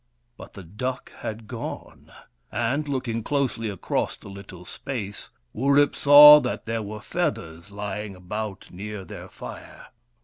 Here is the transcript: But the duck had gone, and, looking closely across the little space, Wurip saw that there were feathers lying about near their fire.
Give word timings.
But 0.35 0.53
the 0.53 0.63
duck 0.63 1.11
had 1.19 1.47
gone, 1.47 2.11
and, 2.51 2.87
looking 2.87 3.21
closely 3.21 3.69
across 3.69 4.17
the 4.17 4.29
little 4.29 4.65
space, 4.65 5.29
Wurip 5.53 5.95
saw 5.95 6.39
that 6.39 6.65
there 6.65 6.81
were 6.81 7.01
feathers 7.01 7.69
lying 7.69 8.15
about 8.15 8.71
near 8.71 9.05
their 9.05 9.29
fire. 9.29 9.89